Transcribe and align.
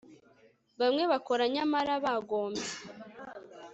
bamwe 0.79 1.03
bakora 1.11 1.43
nyamara 1.55 1.93
bagombye 2.03 2.69